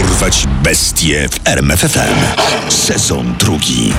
Porwać 0.00 0.46
bestie 0.62 1.28
w 1.28 1.48
RMFFM. 1.48 2.14
Sezon 2.68 3.34
drugi. 3.38 3.92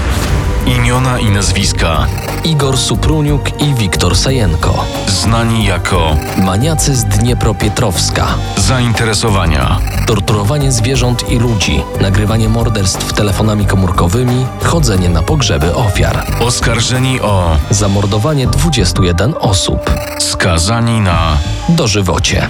Imiona 0.66 1.20
i 1.20 1.30
nazwiska 1.30 2.08
Igor 2.44 2.78
Supruniuk 2.78 3.62
i 3.62 3.74
Wiktor 3.74 4.18
Sajenko. 4.18 4.86
znani 5.08 5.66
jako 5.66 6.16
Maniacy 6.38 6.96
z 6.96 7.04
Dniepropietrowska. 7.06 8.28
zainteresowania. 8.58 9.80
Torturowanie 10.08 10.72
zwierząt 10.72 11.30
i 11.30 11.40
ludzi, 11.40 11.82
nagrywanie 12.02 12.50
morderstw 12.50 13.14
telefonami 13.14 13.66
komórkowymi, 13.66 14.46
chodzenie 14.64 15.10
na 15.10 15.22
pogrzeby 15.22 15.76
ofiar. 15.76 16.26
Oskarżeni 16.40 17.22
o 17.22 17.58
Zamordowanie 17.70 18.48
21 18.48 19.34
osób. 19.40 19.92
skazani 20.20 21.00
na 21.02 21.38
Dożywocie. 21.70 22.48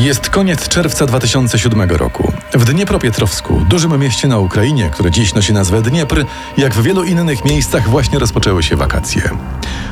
Jest 0.00 0.30
koniec 0.30 0.68
czerwca 0.68 1.06
2007 1.06 1.90
roku. 1.90 2.32
W 2.54 2.64
Dniepropietrowsku, 2.64 3.60
dużym 3.68 4.00
mieście 4.00 4.28
na 4.28 4.38
Ukrainie, 4.38 4.90
które 4.92 5.10
dziś 5.10 5.34
nosi 5.34 5.52
nazwę 5.52 5.82
Dniepr, 5.82 6.24
jak 6.56 6.74
w 6.74 6.82
wielu 6.82 7.04
innych 7.04 7.44
miejscach 7.44 7.88
właśnie 7.88 8.18
rozpoczęły 8.18 8.62
się 8.62 8.76
wakacje. 8.76 9.30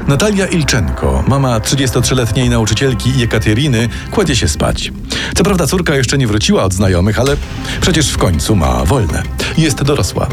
Natalia 0.06 0.46
Ilczenko, 0.46 1.24
mama 1.26 1.58
33-letniej 1.58 2.50
nauczycielki 2.50 3.18
Jekateriny, 3.18 3.88
kładzie 4.10 4.36
się 4.36 4.48
spać. 4.48 4.92
Co 5.36 5.44
prawda 5.44 5.66
córka 5.66 5.94
jeszcze 5.94 6.18
nie 6.18 6.26
wróciła 6.26 6.64
od 6.64 6.74
znajomych, 6.74 7.18
ale 7.18 7.36
przecież 7.80 8.10
w 8.10 8.18
końcu 8.18 8.56
ma 8.56 8.84
wolne. 8.84 9.22
Jest 9.58 9.82
dorosła. 9.82 10.28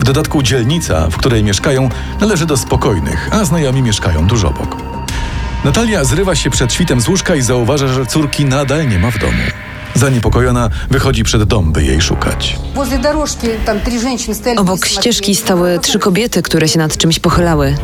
W 0.00 0.04
dodatku 0.04 0.42
dzielnica, 0.42 1.10
w 1.10 1.16
której 1.16 1.44
mieszkają, 1.44 1.88
należy 2.20 2.46
do 2.46 2.56
spokojnych, 2.56 3.28
a 3.32 3.44
znajomi 3.44 3.82
mieszkają 3.82 4.26
dużo 4.26 4.48
obok. 4.48 4.85
Natalia 5.64 6.04
zrywa 6.04 6.34
się 6.34 6.50
przed 6.50 6.72
świtem 6.72 7.00
z 7.00 7.08
łóżka 7.08 7.34
i 7.34 7.42
zauważa, 7.42 7.88
że 7.88 8.06
córki 8.06 8.44
nadal 8.44 8.88
nie 8.88 8.98
ma 8.98 9.10
w 9.10 9.18
domu. 9.18 9.42
Zaniepokojona 9.94 10.70
wychodzi 10.90 11.24
przed 11.24 11.42
dom, 11.44 11.72
by 11.72 11.84
jej 11.84 12.00
szukać. 12.00 12.58
Obok 14.56 14.86
ścieżki 14.86 15.34
stały 15.34 15.78
trzy 15.78 15.98
kobiety, 15.98 16.42
które 16.42 16.68
się 16.68 16.78
nad 16.78 16.96
czymś 16.96 17.18
pochylały. 17.18 17.74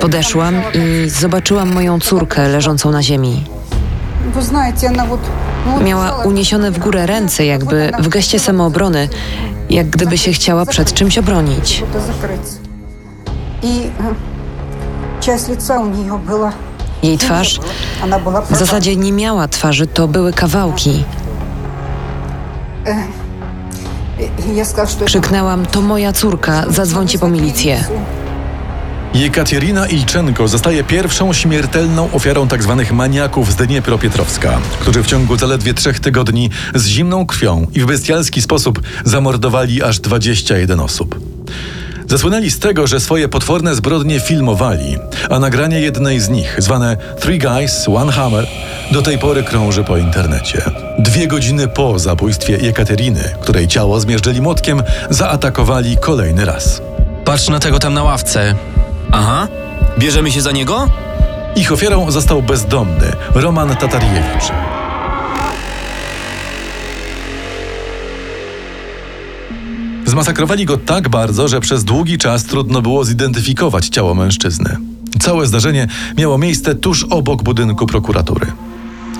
Podeszłam 0.00 0.54
i 0.74 1.08
zobaczyłam 1.08 1.72
moją 1.72 2.00
córkę 2.00 2.48
leżącą 2.48 2.90
na 2.90 3.02
ziemi. 3.02 3.44
Miała 5.84 6.12
uniesione 6.24 6.70
w 6.70 6.78
górę 6.78 7.06
ręce, 7.06 7.46
jakby 7.46 7.92
w 7.98 8.08
geście 8.08 8.38
samoobrony, 8.38 9.08
jak 9.70 9.90
gdyby 9.90 10.18
się 10.18 10.32
chciała 10.32 10.66
przed 10.66 10.94
czymś 10.94 11.18
obronić. 11.18 11.84
I 13.62 13.90
часть 15.21 15.49
лица 15.49 15.79
у 15.79 15.87
нее 15.87 16.17
была... 16.17 16.53
Jej 17.01 17.17
twarz 17.17 17.59
Она 18.03 18.19
была 18.19 18.41
w 18.41 18.57
zasadzie 18.57 18.95
nie 18.95 19.11
miała 19.11 19.47
twarzy, 19.47 19.87
to 19.87 20.07
były 20.07 20.33
kawałki. 20.33 21.03
И 24.17 24.55
я 24.55 24.65
сказала, 24.65 24.87
что... 24.87 25.05
это 25.05 25.05
Krzyknęłam, 25.05 25.65
to 25.65 25.81
moja 25.81 26.13
córka, 26.13 26.65
zadzwońcie 26.69 27.19
po 27.19 27.27
milicję. 27.27 27.83
Jekaterina 29.13 29.87
Ilczenko 29.87 30.47
zostaje 30.47 30.83
pierwszą 30.83 31.33
śmiertelną 31.33 32.11
ofiarą 32.11 32.47
tzw. 32.47 32.85
maniaków 32.91 33.51
z 33.51 33.55
Dniepropietrowska, 33.55 34.59
którzy 34.79 35.03
w 35.03 35.07
ciągu 35.07 35.37
zaledwie 35.37 35.73
trzech 35.73 35.99
tygodni 35.99 36.49
z 36.75 36.87
zimną 36.87 37.25
krwią 37.25 37.67
i 37.73 37.79
w 37.79 37.85
bestialski 37.85 38.41
sposób 38.41 38.81
zamordowali 39.05 39.83
aż 39.83 39.99
21 39.99 40.79
osób. 40.79 41.19
Zasłynęli 42.10 42.50
z 42.50 42.58
tego, 42.58 42.86
że 42.86 43.00
swoje 43.00 43.28
potworne 43.28 43.74
zbrodnie 43.74 44.20
filmowali, 44.20 44.98
a 45.30 45.38
nagranie 45.38 45.80
jednej 45.80 46.20
z 46.20 46.28
nich, 46.28 46.56
zwane 46.58 46.96
Three 47.20 47.38
Guys, 47.38 47.88
One 47.88 48.12
Hammer, 48.12 48.46
do 48.92 49.02
tej 49.02 49.18
pory 49.18 49.42
krąży 49.42 49.84
po 49.84 49.96
internecie. 49.96 50.62
Dwie 50.98 51.26
godziny 51.26 51.68
po 51.68 51.98
zabójstwie 51.98 52.56
Jekateryny, 52.56 53.34
której 53.40 53.68
ciało 53.68 54.00
zmierzyli 54.00 54.40
młotkiem, 54.40 54.82
zaatakowali 55.10 55.96
kolejny 55.96 56.44
raz. 56.44 56.82
Patrz 57.24 57.48
na 57.48 57.58
tego 57.60 57.78
tam 57.78 57.94
na 57.94 58.02
ławce. 58.02 58.54
Aha. 59.12 59.48
Bierzemy 59.98 60.32
się 60.32 60.40
za 60.40 60.52
niego? 60.52 60.86
Ich 61.56 61.72
ofiarą 61.72 62.10
został 62.10 62.42
bezdomny 62.42 63.12
Roman 63.34 63.76
Tatariewicz. 63.76 64.52
Zmasakrowali 70.10 70.66
go 70.66 70.76
tak 70.76 71.08
bardzo, 71.08 71.48
że 71.48 71.60
przez 71.60 71.84
długi 71.84 72.18
czas 72.18 72.44
trudno 72.44 72.82
było 72.82 73.04
zidentyfikować 73.04 73.88
ciało 73.88 74.14
mężczyzny. 74.14 74.76
Całe 75.20 75.46
zdarzenie 75.46 75.88
miało 76.18 76.38
miejsce 76.38 76.74
tuż 76.74 77.04
obok 77.04 77.42
budynku 77.42 77.86
prokuratury. 77.86 78.46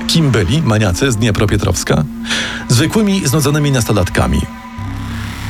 Kim 0.07 0.31
byli 0.31 0.63
maniacy 0.63 1.13
z 1.13 1.17
Dniepropietrowska? 1.17 2.05
Zwykłymi, 2.69 3.27
znudzonymi 3.27 3.71
nastolatkami. 3.73 4.41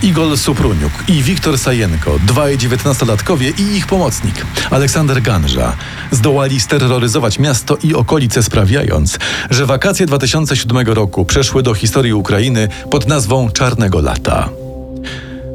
Igor 0.03 0.39
Supruniuk 0.39 0.93
i 1.09 1.23
Wiktor 1.23 1.59
Sajenko, 1.59 2.19
dwaj 2.27 2.59
dziewiętnastolatkowie 2.59 3.51
i 3.51 3.63
ich 3.77 3.87
pomocnik, 3.87 4.47
Aleksander 4.71 5.23
Ganża, 5.23 5.77
zdołali 6.11 6.61
steroryzować 6.61 7.39
miasto 7.39 7.77
i 7.83 7.95
okolice 7.95 8.43
sprawiając, 8.43 9.19
że 9.51 9.67
wakacje 9.67 10.07
2007 10.07 10.87
roku 10.87 11.25
przeszły 11.25 11.63
do 11.63 11.75
historii 11.75 12.13
Ukrainy 12.13 12.69
pod 12.91 13.09
nazwą 13.09 13.51
Czarnego 13.51 14.01
Lata. 14.01 14.60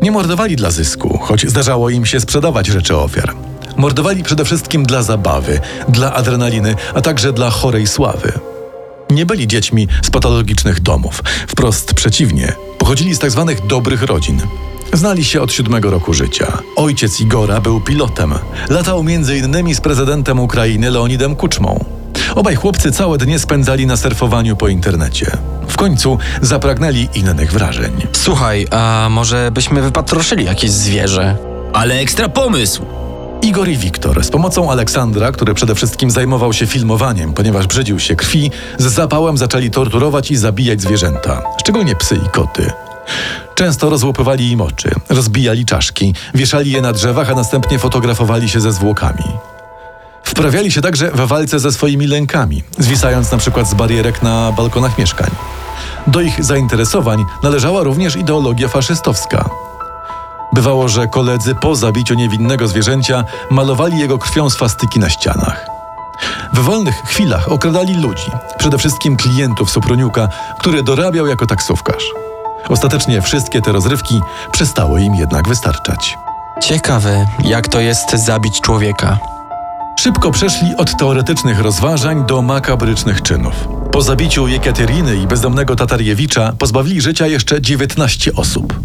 Nie 0.06 0.12
mordowali 0.12 0.56
dla 0.56 0.72
zysku, 0.72 1.18
choć 1.18 1.50
zdarzało 1.50 1.90
im 1.90 2.06
się 2.06 2.20
sprzedawać 2.20 2.68
rzeczy 2.68 2.98
ofiar. 2.98 3.34
Mordowali 3.78 4.24
przede 4.24 4.46
wszystkim 4.46 4.84
dla 4.84 5.04
zabawy, 5.04 5.60
dla 5.90 6.14
adrenaliny, 6.14 6.76
a 6.94 7.02
także 7.02 7.34
dla 7.34 7.50
chorej 7.50 7.88
sławy. 7.88 8.32
Nie 9.10 9.26
byli 9.26 9.48
dziećmi 9.48 9.88
z 10.04 10.10
patologicznych 10.10 10.80
domów. 10.80 11.24
Wprost 11.48 11.94
przeciwnie, 11.94 12.54
pochodzili 12.78 13.16
z 13.16 13.20
tak 13.20 13.32
zwanych 13.32 13.68
dobrych 13.68 14.04
rodzin. 14.04 14.42
Znali 14.94 15.26
się 15.26 15.42
od 15.42 15.54
siódmego 15.54 15.92
roku 15.92 16.14
życia. 16.14 16.58
Ojciec 16.76 17.22
Igora 17.22 17.62
był 17.62 17.82
pilotem. 17.82 18.34
Latał 18.70 19.04
innymi 19.10 19.76
z 19.76 19.82
prezydentem 19.82 20.40
Ukrainy 20.40 20.92
Leonidem 20.92 21.36
Kuczmą. 21.36 21.86
Obaj 22.36 22.56
chłopcy 22.56 22.92
całe 22.92 23.18
dnie 23.18 23.40
spędzali 23.40 23.88
na 23.88 23.98
surfowaniu 23.98 24.56
po 24.56 24.68
internecie. 24.68 25.38
W 25.68 25.78
końcu 25.78 26.18
zapragnęli 26.42 27.09
innych 27.16 27.52
wrażeń. 27.52 27.92
Słuchaj, 28.12 28.68
a 28.72 29.08
może 29.12 29.52
byśmy 29.52 29.81
wypatroszyli 29.81 30.46
jakieś 30.46 30.72
zwierzę? 30.72 31.36
Ale 31.74 31.96
ekstra 31.96 32.30
pomysł! 32.30 32.86
Igor 33.42 33.70
i 33.70 33.78
Wiktor 33.78 34.24
z 34.24 34.30
pomocą 34.30 34.72
Aleksandra, 34.72 35.31
który 35.31 35.54
przede 35.54 35.75
wszystkim 35.75 36.12
zajmował 36.12 36.54
się 36.54 36.68
filmowaniem, 36.68 37.34
ponieważ 37.34 37.68
brzydził 37.68 38.00
się 38.00 38.16
krwi, 38.16 38.52
z 38.78 38.84
zapałem 38.84 39.38
zaczęli 39.38 39.72
torturować 39.72 40.31
i 40.31 40.36
zabijać 40.36 40.81
zwierzęta, 40.81 41.42
szczególnie 41.59 41.96
psy 41.96 42.20
i 42.25 42.30
koty. 42.30 42.72
Często 43.56 43.90
rozłupywali 43.90 44.52
im 44.52 44.62
oczy, 44.62 44.92
rozbijali 45.09 45.66
czaszki, 45.66 46.14
wieszali 46.34 46.72
je 46.72 46.81
na 46.81 46.94
drzewach, 46.94 47.30
a 47.30 47.36
następnie 47.36 47.80
fotografowali 47.80 48.50
się 48.50 48.62
ze 48.62 48.72
zwłokami. 48.72 49.24
Wprawiali 50.35 50.72
się 50.72 50.81
także 50.81 51.12
we 51.12 51.28
walce 51.28 51.59
ze 51.59 51.72
swoimi 51.72 52.07
lękami, 52.07 52.63
zwisając 52.78 53.31
na 53.31 53.38
przykład 53.38 53.69
z 53.69 53.73
barierek 53.73 54.23
na 54.23 54.51
balkonach 54.51 54.97
mieszkań. 54.97 55.29
Do 56.07 56.22
ich 56.22 56.44
zainteresowań 56.44 57.25
należała 57.44 57.84
również 57.84 58.16
ideologia 58.16 58.68
faszystowska. 58.68 59.50
Bywało, 60.53 60.88
że 60.88 61.07
koledzy 61.07 61.56
po 61.56 61.75
zabiciu 61.75 62.13
niewinnego 62.13 62.68
zwierzęcia 62.68 63.24
malowali 63.51 64.00
jego 64.00 64.18
krwią 64.18 64.50
swastyki 64.50 65.00
na 65.00 65.09
ścianach. 65.09 65.66
W 66.53 66.59
wolnych 66.59 66.95
chwilach 66.95 67.51
okradali 67.51 67.94
ludzi, 67.94 68.31
przede 68.57 68.78
wszystkim 68.78 69.18
klientów 69.18 69.72
Suproniuka, 69.72 70.28
który 70.59 70.84
dorabiał 70.84 71.28
jako 71.28 71.45
taksówkarz. 71.45 72.03
Ostatecznie 72.69 73.22
wszystkie 73.22 73.62
te 73.62 73.72
rozrywki 73.72 74.22
przestały 74.51 75.01
im 75.01 75.16
jednak 75.16 75.47
wystarczać. 75.47 76.18
Ciekawe, 76.62 77.25
jak 77.44 77.68
to 77.68 77.79
jest 77.79 78.12
zabić 78.12 78.62
człowieka. 78.62 79.34
Szybko 79.95 80.31
przeszli 80.31 80.75
od 80.78 80.97
teoretycznych 80.97 81.59
rozważań 81.59 82.25
do 82.25 82.41
makabrycznych 82.41 83.22
czynów. 83.22 83.68
Po 83.92 84.01
zabiciu 84.01 84.47
Jekateryny 84.47 85.15
i 85.15 85.27
bezdomnego 85.27 85.75
Tatariewicza 85.75 86.53
pozbawili 86.59 87.01
życia 87.01 87.27
jeszcze 87.27 87.62
19 87.62 88.33
osób. 88.33 88.80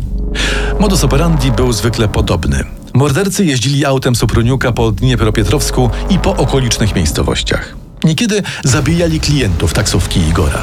Modus 0.80 1.04
operandi 1.04 1.52
był 1.52 1.72
zwykle 1.72 2.08
podobny. 2.08 2.64
Mordercy 2.94 3.44
jeździli 3.44 3.84
autem 3.84 4.16
Supruniuka 4.16 4.72
po 4.72 4.92
Dniepropietrowsku 4.92 5.90
i 6.10 6.18
po 6.18 6.36
okolicznych 6.36 6.94
miejscowościach. 6.94 7.74
Niekiedy 8.04 8.42
zabijali 8.64 9.20
klientów 9.20 9.72
taksówki 9.72 10.20
Igora. 10.20 10.62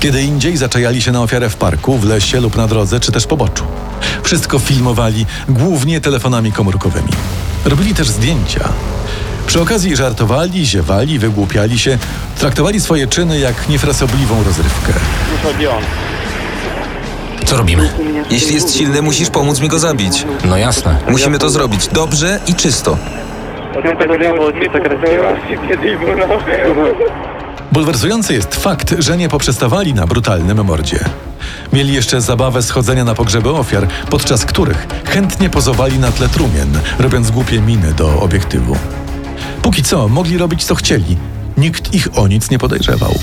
Kiedy 0.00 0.22
indziej 0.22 0.56
zaczajali 0.56 1.02
się 1.02 1.12
na 1.12 1.22
ofiarę 1.22 1.50
w 1.50 1.56
parku, 1.56 1.98
w 1.98 2.04
lesie 2.04 2.40
lub 2.40 2.56
na 2.56 2.66
drodze, 2.66 3.00
czy 3.00 3.12
też 3.12 3.26
poboczu. 3.26 3.64
Wszystko 4.22 4.58
filmowali 4.58 5.26
głównie 5.48 6.00
telefonami 6.00 6.52
komórkowymi. 6.52 7.10
Robili 7.64 7.94
też 7.94 8.08
zdjęcia. 8.08 8.68
Przy 9.46 9.60
okazji 9.60 9.96
żartowali, 9.96 10.66
ziewali, 10.66 11.18
wygłupiali 11.18 11.78
się, 11.78 11.98
traktowali 12.38 12.80
swoje 12.80 13.06
czyny 13.06 13.38
jak 13.38 13.68
niefrasobliwą 13.68 14.44
rozrywkę. 14.44 14.92
Co 17.44 17.56
robimy? 17.56 17.92
Jeśli 18.30 18.54
jest 18.54 18.76
silny, 18.76 19.02
musisz 19.02 19.30
pomóc 19.30 19.60
mi 19.60 19.68
go 19.68 19.78
zabić. 19.78 20.26
No 20.44 20.56
jasne. 20.56 20.96
Musimy 21.08 21.38
to 21.38 21.50
zrobić 21.50 21.88
dobrze 21.88 22.40
i 22.46 22.54
czysto. 22.54 22.98
Bulwersujący 27.72 28.34
jest 28.34 28.54
fakt, 28.54 28.94
że 28.98 29.16
nie 29.16 29.28
poprzestawali 29.28 29.94
na 29.94 30.06
brutalnym 30.06 30.64
mordzie. 30.64 30.98
Mieli 31.72 31.92
jeszcze 31.94 32.20
zabawę 32.20 32.62
schodzenia 32.62 33.04
na 33.04 33.14
pogrzeby 33.14 33.50
ofiar, 33.50 33.86
podczas 34.10 34.44
których 34.44 34.86
chętnie 35.04 35.50
pozowali 35.50 35.98
na 35.98 36.12
tle 36.12 36.28
trumien, 36.28 36.78
robiąc 36.98 37.30
głupie 37.30 37.60
miny 37.60 37.92
do 37.92 38.20
obiektywu. 38.20 38.76
Póki 39.62 39.82
co 39.82 40.08
mogli 40.08 40.38
robić 40.38 40.64
co 40.64 40.74
chcieli, 40.74 41.16
nikt 41.56 41.94
ich 41.94 42.18
o 42.18 42.28
nic 42.28 42.50
nie 42.50 42.58
podejrzewał. 42.58 43.14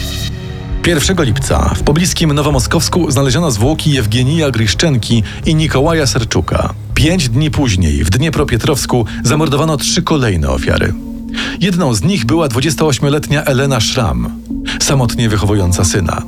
1 0.87 1.25
lipca 1.25 1.73
w 1.75 1.83
pobliskim 1.83 2.33
Nowomoskowsku 2.33 3.11
znaleziono 3.11 3.51
zwłoki 3.51 3.91
Jewgenija 3.91 4.51
Gryszczenki 4.51 5.23
i 5.45 5.55
Nikołaja 5.55 6.07
Serczuka. 6.07 6.73
Pięć 6.93 7.29
dni 7.29 7.51
później 7.51 8.03
w 8.03 8.09
Dniepropietrowsku 8.09 9.05
zamordowano 9.23 9.77
trzy 9.77 10.01
kolejne 10.01 10.49
ofiary. 10.49 10.93
Jedną 11.59 11.93
z 11.93 12.03
nich 12.03 12.25
była 12.25 12.47
28-letnia 12.47 13.43
Elena 13.43 13.79
Szram, 13.79 14.41
samotnie 14.81 15.29
wychowująca 15.29 15.85
syna. 15.85 16.21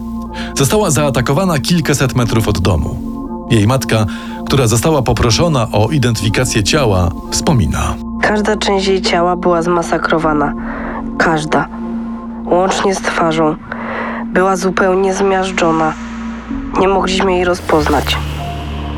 Została 0.57 0.91
zaatakowana 0.91 1.59
kilkaset 1.59 2.15
metrów 2.15 2.47
od 2.47 2.59
domu. 2.59 3.13
Jej 3.51 3.67
matka, 3.67 4.05
która 4.45 4.67
została 4.67 5.01
poproszona 5.01 5.71
o 5.71 5.89
identyfikację 5.89 6.63
ciała, 6.63 7.11
wspomina. 7.31 7.95
Każda 8.27 8.57
część 8.57 8.87
jej 8.87 9.01
ciała 9.01 9.35
była 9.35 9.61
zmasakrowana. 9.61 10.53
Każda. 11.17 11.67
Łącznie 12.45 12.95
z 12.95 13.01
twarzą. 13.01 13.55
Była 14.33 14.55
zupełnie 14.55 15.13
zmiażdżona. 15.13 15.93
Nie 16.79 16.87
mogliśmy 16.87 17.33
jej 17.33 17.45
rozpoznać. 17.45 18.17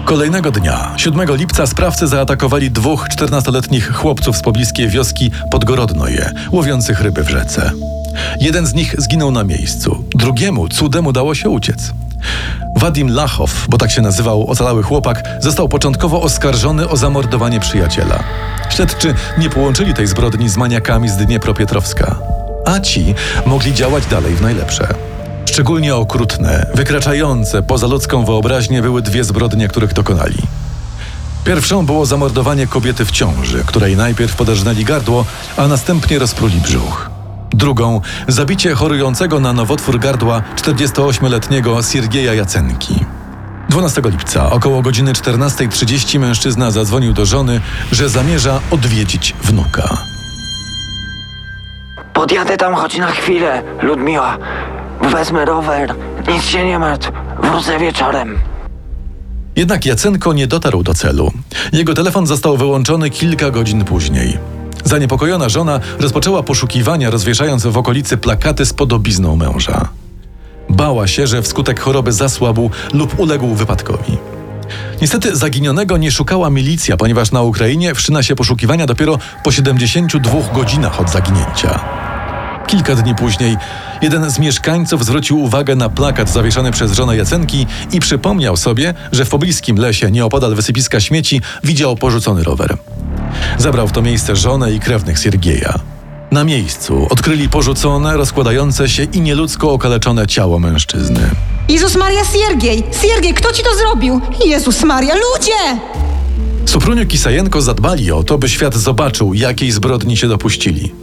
Kolejnego 0.05 0.51
dnia, 0.51 0.91
7 0.97 1.35
lipca, 1.35 1.67
sprawcy 1.67 2.07
zaatakowali 2.07 2.71
dwóch 2.71 3.07
14-letnich 3.09 3.93
chłopców 3.93 4.37
z 4.37 4.41
pobliskiej 4.41 4.87
wioski 4.87 5.31
Podgorodnoje, 5.51 6.31
łowiących 6.51 7.01
ryby 7.01 7.23
w 7.23 7.29
rzece. 7.29 7.71
Jeden 8.39 8.65
z 8.65 8.73
nich 8.73 8.95
zginął 8.97 9.31
na 9.31 9.43
miejscu, 9.43 10.03
drugiemu 10.15 10.67
cudem 10.67 11.07
udało 11.07 11.35
się 11.35 11.49
uciec. 11.49 11.91
Wadim 12.75 13.09
Lachow, 13.09 13.65
bo 13.69 13.77
tak 13.77 13.91
się 13.91 14.01
nazywał 14.01 14.49
ocalały 14.49 14.83
chłopak, 14.83 15.23
został 15.39 15.69
początkowo 15.69 16.21
oskarżony 16.21 16.89
o 16.89 16.97
zamordowanie 16.97 17.59
przyjaciela. 17.59 18.23
Śledczy 18.69 19.13
nie 19.37 19.49
połączyli 19.49 19.93
tej 19.93 20.07
zbrodni 20.07 20.49
z 20.49 20.57
maniakami 20.57 21.09
z 21.09 21.17
Dniepropietrowska, 21.17 22.15
a 22.65 22.79
ci 22.79 23.15
mogli 23.45 23.73
działać 23.73 24.05
dalej 24.05 24.35
w 24.35 24.41
najlepsze. 24.41 24.87
Szczególnie 25.45 25.95
okrutne, 25.95 26.65
wykraczające 26.73 27.63
poza 27.63 27.87
ludzką 27.87 28.25
wyobraźnię 28.25 28.81
były 28.81 29.01
dwie 29.01 29.23
zbrodnie, 29.23 29.67
których 29.67 29.93
dokonali. 29.93 30.37
Pierwszą 31.45 31.85
było 31.85 32.05
zamordowanie 32.05 32.67
kobiety 32.67 33.05
w 33.05 33.11
ciąży, 33.11 33.63
której 33.65 33.97
najpierw 33.97 34.35
poderżnęli 34.35 34.85
gardło, 34.85 35.25
a 35.57 35.67
następnie 35.67 36.19
rozpruli 36.19 36.61
brzuch. 36.61 37.14
Drugą 37.55 38.01
zabicie 38.27 38.75
chorującego 38.75 39.39
na 39.39 39.53
nowotwór 39.53 39.99
gardła 39.99 40.41
48-letniego 40.55 41.83
Siergieja 41.83 42.33
Jacenki. 42.33 43.05
12 43.69 44.01
lipca 44.05 44.51
około 44.51 44.81
godziny 44.81 45.13
14.30 45.13 46.19
mężczyzna 46.19 46.71
zadzwonił 46.71 47.13
do 47.13 47.25
żony, 47.25 47.61
że 47.91 48.09
zamierza 48.09 48.59
odwiedzić 48.71 49.35
wnuka. 49.43 49.97
Podjadę 52.13 52.57
tam 52.57 52.73
choć 52.73 52.97
na 52.97 53.11
chwilę, 53.11 53.63
Ludmiła. 53.81 54.37
Wezmę 55.01 55.45
rower, 55.45 55.95
nic 56.27 56.43
się 56.43 56.65
nie 56.65 56.79
martw, 56.79 57.11
wrócę 57.43 57.79
wieczorem. 57.79 58.39
Jednak 59.55 59.85
Jacenko 59.85 60.33
nie 60.33 60.47
dotarł 60.47 60.83
do 60.83 60.93
celu. 60.93 61.31
Jego 61.73 61.93
telefon 61.93 62.27
został 62.27 62.57
wyłączony 62.57 63.09
kilka 63.09 63.51
godzin 63.51 63.85
później. 63.85 64.54
Zaniepokojona 64.85 65.49
żona 65.49 65.79
rozpoczęła 65.99 66.43
poszukiwania, 66.43 67.09
rozwieszając 67.09 67.65
w 67.65 67.77
okolicy 67.77 68.17
plakaty 68.17 68.65
z 68.65 68.73
podobizną 68.73 69.35
męża. 69.35 69.89
Bała 70.69 71.07
się, 71.07 71.27
że 71.27 71.41
wskutek 71.41 71.79
choroby 71.79 72.11
zasłabł 72.11 72.69
lub 72.93 73.19
uległ 73.19 73.55
wypadkowi. 73.55 74.17
Niestety 75.01 75.35
zaginionego 75.35 75.97
nie 75.97 76.11
szukała 76.11 76.49
milicja, 76.49 76.97
ponieważ 76.97 77.31
na 77.31 77.41
Ukrainie 77.41 77.95
wszczyna 77.95 78.23
się 78.23 78.35
poszukiwania 78.35 78.85
dopiero 78.85 79.19
po 79.43 79.51
72 79.51 80.31
godzinach 80.53 80.99
od 80.99 81.09
zaginięcia. 81.09 81.79
Kilka 82.67 82.95
dni 82.95 83.15
później 83.15 83.57
jeden 84.01 84.31
z 84.31 84.39
mieszkańców 84.39 85.05
zwrócił 85.05 85.39
uwagę 85.39 85.75
na 85.75 85.89
plakat 85.89 86.29
zawieszony 86.29 86.71
przez 86.71 86.93
żonę 86.93 87.17
Jacenki 87.17 87.67
i 87.91 87.99
przypomniał 87.99 88.57
sobie, 88.57 88.93
że 89.11 89.25
w 89.25 89.29
pobliskim 89.29 89.77
lesie, 89.77 90.11
nieopodal 90.11 90.55
wysypiska 90.55 90.99
śmieci, 90.99 91.41
widział 91.63 91.95
porzucony 91.95 92.43
rower. 92.43 92.77
Zabrał 93.57 93.87
w 93.87 93.91
to 93.91 94.01
miejsce 94.01 94.35
żonę 94.35 94.71
i 94.71 94.79
krewnych 94.79 95.19
Siergieja. 95.19 95.73
Na 96.31 96.43
miejscu 96.43 97.07
odkryli 97.09 97.49
porzucone, 97.49 98.17
rozkładające 98.17 98.89
się 98.89 99.03
i 99.03 99.21
nieludzko 99.21 99.71
okaleczone 99.71 100.27
ciało 100.27 100.59
mężczyzny. 100.59 101.29
Jezus 101.69 101.95
Maria, 101.95 102.21
Siergiej! 102.25 102.83
Siergiej, 103.01 103.33
kto 103.33 103.51
ci 103.51 103.63
to 103.63 103.75
zrobił? 103.75 104.21
Jezus 104.45 104.83
Maria, 104.83 105.13
ludzie! 105.15 105.79
Supruniuk 106.65 107.13
i 107.13 107.17
Sajenko 107.17 107.61
zadbali 107.61 108.11
o 108.11 108.23
to, 108.23 108.37
by 108.37 108.49
świat 108.49 108.75
zobaczył, 108.75 109.33
jakiej 109.33 109.71
zbrodni 109.71 110.17
się 110.17 110.27
dopuścili. 110.27 110.93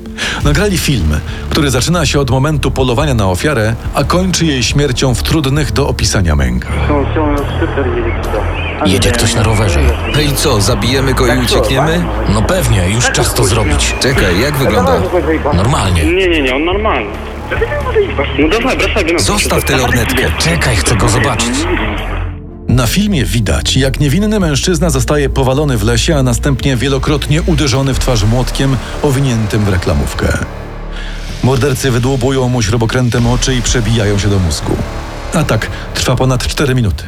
Nagrali 0.44 0.78
film, 0.78 1.20
który 1.50 1.70
zaczyna 1.70 2.06
się 2.06 2.20
od 2.20 2.30
momentu 2.30 2.70
polowania 2.70 3.14
na 3.14 3.28
ofiarę, 3.28 3.74
a 3.94 4.04
kończy 4.04 4.46
jej 4.46 4.62
śmiercią 4.62 5.14
w 5.14 5.22
trudnych 5.22 5.72
do 5.72 5.88
opisania 5.88 6.36
mękach. 6.36 6.72
Jedzie 8.86 9.10
ktoś 9.10 9.34
na 9.34 9.42
rowerze. 9.42 9.80
No 10.14 10.20
i 10.20 10.32
co, 10.32 10.60
zabijemy 10.60 11.14
go 11.14 11.26
i 11.26 11.38
uciekniemy? 11.38 12.04
No 12.34 12.42
pewnie, 12.42 12.90
już 12.90 13.10
czas 13.10 13.34
to 13.34 13.44
zrobić. 13.44 13.94
Czekaj, 14.00 14.40
jak 14.40 14.56
wygląda? 14.56 15.02
Normalnie. 15.54 16.04
Nie, 16.04 16.28
nie, 16.28 16.42
nie, 16.42 16.54
on 16.56 16.64
normalny. 16.64 17.10
No 18.38 18.48
dawaj, 18.48 18.78
wracaj, 18.78 19.04
no. 19.12 19.18
Zostaw 19.18 19.64
tę 19.64 19.76
lornetkę. 19.76 20.22
Czekaj, 20.38 20.76
chcę 20.76 20.96
go 20.96 21.08
zobaczyć. 21.08 21.50
Na 22.68 22.86
filmie 22.86 23.24
widać, 23.24 23.76
jak 23.76 24.00
niewinny 24.00 24.40
mężczyzna 24.40 24.90
zostaje 24.90 25.28
powalony 25.28 25.76
w 25.78 25.82
lesie, 25.82 26.16
a 26.16 26.22
następnie 26.22 26.76
wielokrotnie 26.76 27.42
uderzony 27.42 27.94
w 27.94 27.98
twarz 27.98 28.24
młotkiem 28.24 28.76
owiniętym 29.02 29.64
w 29.64 29.68
reklamówkę. 29.68 30.38
Mordercy 31.42 31.90
wydłubują 31.90 32.48
mu 32.48 32.62
śrubokrętem 32.62 33.26
oczy 33.26 33.54
i 33.54 33.62
przebijają 33.62 34.18
się 34.18 34.28
do 34.28 34.38
mózgu. 34.38 34.76
Atak 35.34 35.70
trwa 35.94 36.16
ponad 36.16 36.46
4 36.46 36.74
minuty. 36.74 37.04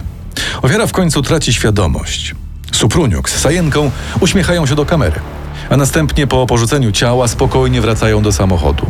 Ofiara 0.62 0.86
w 0.86 0.92
końcu 0.92 1.22
traci 1.22 1.52
świadomość. 1.52 2.34
Supruniuk 2.72 3.30
z 3.30 3.40
Sajenką 3.40 3.90
uśmiechają 4.20 4.66
się 4.66 4.74
do 4.74 4.86
kamery, 4.86 5.20
a 5.70 5.76
następnie 5.76 6.26
po 6.26 6.46
porzuceniu 6.46 6.92
ciała 6.92 7.28
spokojnie 7.28 7.80
wracają 7.80 8.22
do 8.22 8.32
samochodu. 8.32 8.86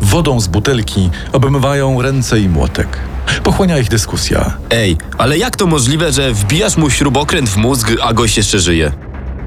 Wodą 0.00 0.40
z 0.40 0.48
butelki 0.48 1.10
obmywają 1.32 2.02
ręce 2.02 2.40
i 2.40 2.48
młotek. 2.48 2.98
Pochłania 3.42 3.78
ich 3.78 3.88
dyskusja. 3.88 4.54
Ej, 4.70 4.96
ale 5.18 5.38
jak 5.38 5.56
to 5.56 5.66
możliwe, 5.66 6.12
że 6.12 6.32
wbijasz 6.32 6.76
mu 6.76 6.90
śrubokręt 6.90 7.48
w 7.48 7.56
mózg, 7.56 7.92
a 8.02 8.12
gość 8.12 8.36
jeszcze 8.36 8.58
żyje? 8.58 8.92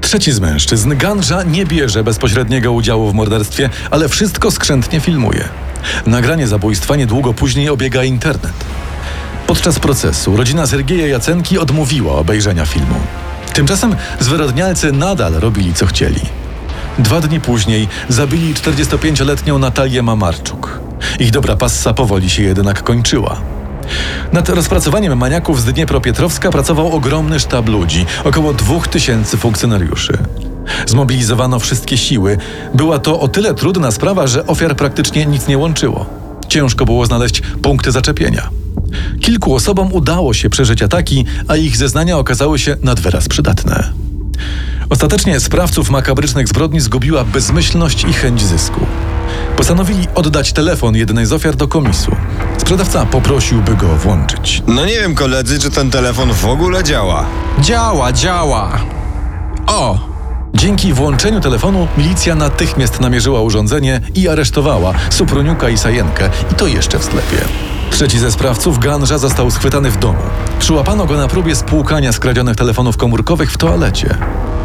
Trzeci 0.00 0.32
z 0.32 0.40
mężczyzn, 0.40 0.96
Ganża, 0.96 1.42
nie 1.42 1.66
bierze 1.66 2.04
bezpośredniego 2.04 2.72
udziału 2.72 3.10
w 3.10 3.14
morderstwie, 3.14 3.70
ale 3.90 4.08
wszystko 4.08 4.50
skrzętnie 4.50 5.00
filmuje. 5.00 5.48
Nagranie 6.06 6.48
zabójstwa 6.48 6.96
niedługo 6.96 7.34
później 7.34 7.68
obiega 7.68 8.04
internet. 8.04 8.52
Podczas 9.50 9.78
procesu 9.78 10.36
rodzina 10.36 10.66
Sergieja 10.66 11.06
Jacenki 11.06 11.58
odmówiła 11.58 12.12
obejrzenia 12.14 12.66
filmu. 12.66 12.94
Tymczasem 13.52 13.96
zwyrodnialcy 14.20 14.92
nadal 14.92 15.32
robili 15.32 15.74
co 15.74 15.86
chcieli. 15.86 16.20
Dwa 16.98 17.20
dni 17.20 17.40
później 17.40 17.88
zabili 18.08 18.54
45-letnią 18.54 19.58
Natalię 19.58 20.02
Mamarczuk. 20.02 20.80
Ich 21.18 21.30
dobra 21.30 21.56
passa 21.56 21.94
powoli 21.94 22.30
się 22.30 22.42
jednak 22.42 22.82
kończyła. 22.82 23.40
Nad 24.32 24.48
rozpracowaniem 24.48 25.18
maniaków 25.18 25.60
z 25.60 25.64
Dniepropietrowska 25.64 26.50
pracował 26.50 26.92
ogromny 26.92 27.40
sztab 27.40 27.68
ludzi, 27.68 28.06
około 28.24 28.52
2000 28.52 29.36
funkcjonariuszy. 29.36 30.18
Zmobilizowano 30.86 31.58
wszystkie 31.58 31.98
siły. 31.98 32.38
Była 32.74 32.98
to 32.98 33.20
o 33.20 33.28
tyle 33.28 33.54
trudna 33.54 33.90
sprawa, 33.90 34.26
że 34.26 34.46
ofiar 34.46 34.76
praktycznie 34.76 35.26
nic 35.26 35.48
nie 35.48 35.58
łączyło. 35.58 36.06
Ciężko 36.48 36.84
było 36.84 37.06
znaleźć 37.06 37.42
punkty 37.62 37.92
zaczepienia. 37.92 38.59
Kilku 39.20 39.54
osobom 39.54 39.92
udało 39.92 40.34
się 40.34 40.50
przeżyć 40.50 40.82
ataki, 40.82 41.24
a 41.48 41.56
ich 41.56 41.76
zeznania 41.76 42.18
okazały 42.18 42.58
się 42.58 42.76
nad 42.82 43.00
wyraz 43.00 43.28
przydatne. 43.28 43.92
Ostatecznie 44.90 45.40
sprawców 45.40 45.90
makabrycznych 45.90 46.48
zbrodni 46.48 46.80
zgubiła 46.80 47.24
bezmyślność 47.24 48.04
i 48.04 48.12
chęć 48.12 48.42
zysku. 48.42 48.80
Postanowili 49.56 50.06
oddać 50.14 50.52
telefon 50.52 50.96
jednej 50.96 51.26
z 51.26 51.32
ofiar 51.32 51.56
do 51.56 51.68
komisu. 51.68 52.16
Sprzedawca 52.58 53.06
poprosił, 53.06 53.62
by 53.62 53.74
go 53.74 53.96
włączyć. 53.96 54.62
No 54.66 54.86
nie 54.86 55.00
wiem, 55.00 55.14
koledzy, 55.14 55.58
czy 55.58 55.70
ten 55.70 55.90
telefon 55.90 56.32
w 56.32 56.46
ogóle 56.46 56.84
działa. 56.84 57.26
Działa, 57.60 58.12
działa. 58.12 58.80
O! 59.66 60.10
Dzięki 60.54 60.92
włączeniu 60.92 61.40
telefonu 61.40 61.88
milicja 61.98 62.34
natychmiast 62.34 63.00
namierzyła 63.00 63.40
urządzenie 63.40 64.00
i 64.14 64.28
aresztowała 64.28 64.94
Supruniuka 65.10 65.68
i 65.68 65.78
Sajenkę, 65.78 66.30
i 66.52 66.54
to 66.54 66.66
jeszcze 66.66 66.98
w 66.98 67.04
sklepie. 67.04 67.36
Trzeci 67.90 68.18
ze 68.18 68.32
sprawców, 68.32 68.78
Ganża, 68.78 69.18
został 69.18 69.50
schwytany 69.50 69.90
w 69.90 69.96
domu. 69.96 70.18
Przyłapano 70.58 71.06
go 71.06 71.16
na 71.16 71.28
próbie 71.28 71.56
spłukania 71.56 72.12
skradzionych 72.12 72.56
telefonów 72.56 72.96
komórkowych 72.96 73.52
w 73.52 73.58
toalecie. 73.58 74.18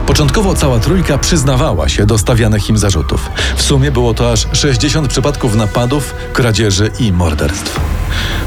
Początkowo 0.07 0.55
cała 0.55 0.79
trójka 0.79 1.17
przyznawała 1.17 1.89
się 1.89 2.05
do 2.05 2.17
stawianych 2.17 2.69
im 2.69 2.77
zarzutów. 2.77 3.29
W 3.55 3.61
sumie 3.61 3.91
było 3.91 4.13
to 4.13 4.31
aż 4.31 4.47
60 4.53 5.07
przypadków 5.07 5.55
napadów, 5.55 6.15
kradzieży 6.33 6.91
i 6.99 7.11
morderstw. 7.11 7.79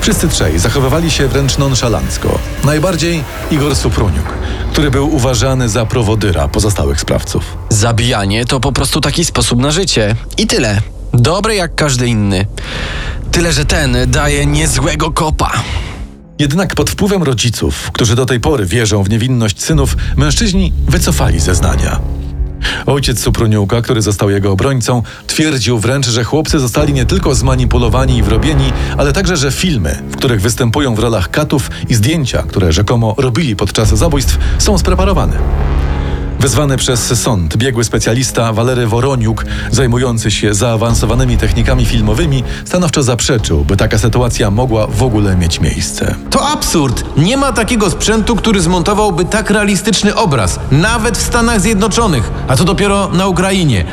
Wszyscy 0.00 0.28
trzej 0.28 0.58
zachowywali 0.58 1.10
się 1.10 1.28
wręcz 1.28 1.58
nonszalancko. 1.58 2.38
Najbardziej 2.64 3.24
Igor 3.50 3.76
Supruniuk, 3.76 4.34
który 4.72 4.90
był 4.90 5.14
uważany 5.14 5.68
za 5.68 5.86
prowodyra 5.86 6.48
pozostałych 6.48 7.00
sprawców. 7.00 7.56
Zabijanie 7.68 8.44
to 8.44 8.60
po 8.60 8.72
prostu 8.72 9.00
taki 9.00 9.24
sposób 9.24 9.60
na 9.60 9.70
życie. 9.70 10.16
I 10.36 10.46
tyle. 10.46 10.80
Dobry 11.14 11.54
jak 11.54 11.74
każdy 11.74 12.08
inny. 12.08 12.46
Tyle, 13.38 13.52
że 13.52 13.64
ten 13.64 13.96
daje 14.06 14.46
niezłego 14.46 15.10
kopa. 15.10 15.52
Jednak 16.38 16.74
pod 16.74 16.90
wpływem 16.90 17.22
rodziców, 17.22 17.90
którzy 17.92 18.14
do 18.14 18.26
tej 18.26 18.40
pory 18.40 18.66
wierzą 18.66 19.02
w 19.02 19.10
niewinność 19.10 19.62
synów, 19.62 19.96
mężczyźni 20.16 20.72
wycofali 20.88 21.40
zeznania. 21.40 22.00
Ojciec 22.86 23.20
Supruniuka, 23.20 23.82
który 23.82 24.02
został 24.02 24.30
jego 24.30 24.52
obrońcą, 24.52 25.02
twierdził 25.26 25.78
wręcz, 25.78 26.06
że 26.06 26.24
chłopcy 26.24 26.58
zostali 26.58 26.92
nie 26.92 27.06
tylko 27.06 27.34
zmanipulowani 27.34 28.16
i 28.16 28.22
wrobieni, 28.22 28.72
ale 28.96 29.12
także, 29.12 29.36
że 29.36 29.52
filmy, 29.52 30.02
w 30.10 30.16
których 30.16 30.40
występują 30.40 30.94
w 30.94 30.98
rolach 30.98 31.30
katów 31.30 31.70
i 31.88 31.94
zdjęcia, 31.94 32.42
które 32.42 32.72
rzekomo 32.72 33.14
robili 33.18 33.56
podczas 33.56 33.88
zabójstw, 33.88 34.38
są 34.58 34.78
spreparowane. 34.78 35.38
Wezwany 36.40 36.76
przez 36.76 37.20
sąd 37.20 37.56
biegły 37.56 37.84
specjalista 37.84 38.52
Walery 38.52 38.86
Woroniuk, 38.86 39.44
zajmujący 39.70 40.30
się 40.30 40.54
zaawansowanymi 40.54 41.38
technikami 41.38 41.86
filmowymi, 41.86 42.44
stanowczo 42.64 43.02
zaprzeczył, 43.02 43.64
by 43.64 43.76
taka 43.76 43.98
sytuacja 43.98 44.50
mogła 44.50 44.86
w 44.86 45.02
ogóle 45.02 45.36
mieć 45.36 45.60
miejsce. 45.60 46.14
To 46.30 46.48
absurd. 46.48 47.04
Nie 47.16 47.36
ma 47.36 47.52
takiego 47.52 47.90
sprzętu, 47.90 48.36
który 48.36 48.60
zmontowałby 48.60 49.24
tak 49.24 49.50
realistyczny 49.50 50.14
obraz, 50.14 50.60
nawet 50.70 51.18
w 51.18 51.22
Stanach 51.22 51.60
Zjednoczonych, 51.60 52.30
a 52.48 52.56
co 52.56 52.64
dopiero 52.64 53.08
na 53.08 53.26
Ukrainie. 53.26 53.84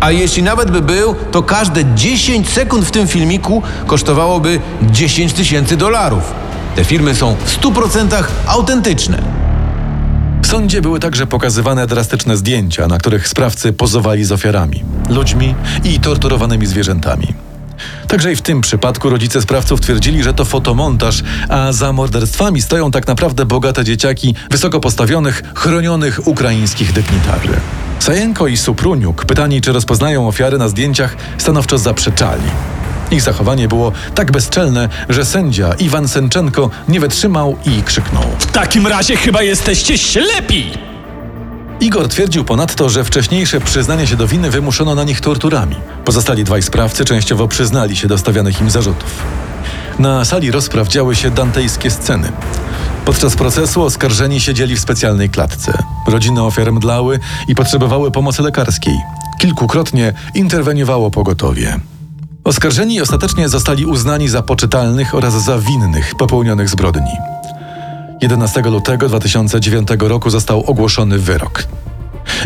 A 0.00 0.10
jeśli 0.10 0.42
nawet 0.42 0.70
by 0.70 0.82
był, 0.82 1.14
to 1.30 1.42
każde 1.42 1.94
10 1.94 2.48
sekund 2.48 2.84
w 2.84 2.90
tym 2.90 3.08
filmiku 3.08 3.62
kosztowałoby 3.86 4.60
10 4.82 5.32
tysięcy 5.32 5.76
dolarów. 5.76 6.22
Te 6.76 6.84
filmy 6.84 7.14
są 7.14 7.36
w 7.44 7.60
100% 7.60 8.24
autentyczne. 8.46 9.43
Sądzie 10.54 10.82
były 10.82 11.00
także 11.00 11.26
pokazywane 11.26 11.86
drastyczne 11.86 12.36
zdjęcia, 12.36 12.86
na 12.86 12.98
których 12.98 13.28
sprawcy 13.28 13.72
pozowali 13.72 14.24
z 14.24 14.32
ofiarami, 14.32 14.84
ludźmi 15.08 15.54
i 15.84 16.00
torturowanymi 16.00 16.66
zwierzętami. 16.66 17.26
Także 18.08 18.32
i 18.32 18.36
w 18.36 18.42
tym 18.42 18.60
przypadku 18.60 19.10
rodzice 19.10 19.42
sprawców 19.42 19.80
twierdzili, 19.80 20.22
że 20.22 20.34
to 20.34 20.44
fotomontaż, 20.44 21.22
a 21.48 21.72
za 21.72 21.92
morderstwami 21.92 22.62
stoją 22.62 22.90
tak 22.90 23.06
naprawdę 23.06 23.46
bogate 23.46 23.84
dzieciaki 23.84 24.34
wysoko 24.50 24.80
postawionych, 24.80 25.42
chronionych 25.54 26.26
ukraińskich 26.26 26.92
dygnitarzy. 26.92 27.60
Sajenko 27.98 28.46
i 28.46 28.56
Supruniuk, 28.56 29.24
pytani 29.24 29.60
czy 29.60 29.72
rozpoznają 29.72 30.28
ofiary 30.28 30.58
na 30.58 30.68
zdjęciach, 30.68 31.16
stanowczo 31.38 31.78
zaprzeczali. 31.78 32.50
Ich 33.14 33.22
zachowanie 33.22 33.68
było 33.68 33.92
tak 34.14 34.32
bezczelne, 34.32 34.88
że 35.08 35.24
sędzia 35.24 35.74
Iwan 35.74 36.08
Senczenko 36.08 36.70
nie 36.88 37.00
wytrzymał 37.00 37.56
i 37.66 37.82
krzyknął. 37.82 38.22
W 38.38 38.46
takim 38.46 38.86
razie 38.86 39.16
chyba 39.16 39.42
jesteście 39.42 39.98
ślepi! 39.98 40.70
Igor 41.80 42.08
twierdził 42.08 42.44
ponadto, 42.44 42.88
że 42.88 43.04
wcześniejsze 43.04 43.60
przyznanie 43.60 44.06
się 44.06 44.16
do 44.16 44.26
winy 44.26 44.50
wymuszono 44.50 44.94
na 44.94 45.04
nich 45.04 45.20
torturami. 45.20 45.76
Pozostali 46.04 46.44
dwaj 46.44 46.62
sprawcy 46.62 47.04
częściowo 47.04 47.48
przyznali 47.48 47.96
się 47.96 48.08
do 48.08 48.18
stawianych 48.18 48.60
im 48.60 48.70
zarzutów. 48.70 49.22
Na 49.98 50.24
sali 50.24 50.50
rozpraw 50.50 50.88
działy 50.88 51.16
się 51.16 51.30
dantejskie 51.30 51.90
sceny. 51.90 52.32
Podczas 53.04 53.36
procesu 53.36 53.82
oskarżeni 53.82 54.40
siedzieli 54.40 54.76
w 54.76 54.80
specjalnej 54.80 55.30
klatce. 55.30 55.82
Rodziny 56.08 56.42
ofiar 56.42 56.72
mdlały 56.72 57.18
i 57.48 57.54
potrzebowały 57.54 58.10
pomocy 58.10 58.42
lekarskiej. 58.42 58.94
Kilkukrotnie 59.40 60.12
interweniowało 60.34 61.10
pogotowie. 61.10 61.80
Oskarżeni 62.44 63.00
ostatecznie 63.00 63.48
zostali 63.48 63.86
uznani 63.86 64.28
za 64.28 64.42
poczytalnych 64.42 65.14
oraz 65.14 65.44
za 65.44 65.58
winnych 65.58 66.14
popełnionych 66.14 66.68
zbrodni. 66.68 67.10
11 68.20 68.60
lutego 68.60 69.08
2009 69.08 69.88
roku 69.98 70.30
został 70.30 70.64
ogłoszony 70.66 71.18
wyrok. 71.18 71.64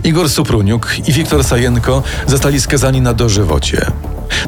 Igor 0.04 0.30
Supruniuk 0.30 1.08
i 1.08 1.12
Wiktor 1.12 1.44
Sajenko 1.44 2.02
zostali 2.26 2.60
skazani 2.60 3.00
na 3.00 3.14
dożywocie. 3.14 3.86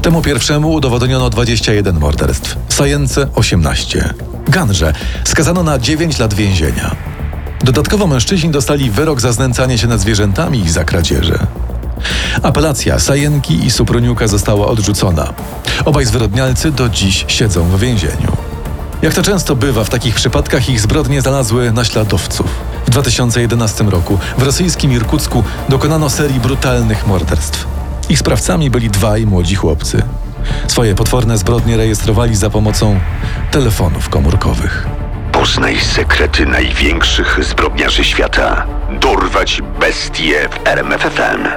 Temu 0.03 0.23
pierwszemu 0.23 0.73
udowodniono 0.73 1.31
21 1.31 1.99
morderstw, 1.99 2.57
Sajence 2.69 3.29
18. 3.35 4.15
Ganże 4.49 4.93
skazano 5.25 5.63
na 5.63 5.79
9 5.79 6.19
lat 6.19 6.35
więzienia. 6.35 6.97
Dodatkowo 7.65 8.07
mężczyźni 8.07 8.51
dostali 8.51 8.91
wyrok 8.91 9.21
za 9.21 9.33
znęcanie 9.33 9.79
się 9.79 9.87
nad 9.87 10.01
zwierzętami 10.01 10.61
i 10.61 10.71
za 10.71 10.85
kradzieże. 10.85 11.47
Apelacja 12.43 12.99
Sajenki 12.99 13.67
i 13.67 13.71
Supruniuka 13.71 14.29
została 14.29 14.67
odrzucona. 14.67 15.33
Obaj 15.85 16.05
zwyrodnialcy 16.05 16.71
do 16.73 16.89
dziś 16.89 17.25
siedzą 17.29 17.65
w 17.65 17.81
więzieniu. 17.81 18.37
Jak 19.03 19.15
to 19.15 19.23
często 19.23 19.57
bywa 19.57 19.85
w 19.85 19.91
takich 19.91 20.15
przypadkach, 20.15 20.69
ich 20.69 20.81
zbrodnie 20.81 21.21
znalazły 21.21 21.73
naśladowców. 21.73 22.47
W 22.87 22.91
2011 22.91 23.85
roku 23.85 24.19
w 24.39 24.43
rosyjskim 24.43 24.93
Irkucku 24.93 25.45
dokonano 25.69 26.11
serii 26.11 26.41
brutalnych 26.41 27.07
morderstw. 27.07 27.67
Ich 28.09 28.19
sprawcami 28.19 28.71
byli 28.71 28.91
dwaj 28.91 29.27
młodzi 29.27 29.55
chłopcy. 29.55 30.03
Swoje 30.69 30.95
potworne 30.95 31.39
zbrodnie 31.39 31.77
rejestrowali 31.77 32.37
za 32.37 32.51
pomocą 32.51 33.01
telefonów 33.51 34.09
komórkowych. 34.09 34.87
Poznaj 35.33 35.81
sekrety 35.81 36.47
największych 36.47 37.39
zbrodniarzy 37.43 38.05
świata. 38.05 38.67
Dorwać 39.01 39.63
bestie 39.81 40.49
w 40.49 40.67
RMFFM. 40.67 41.49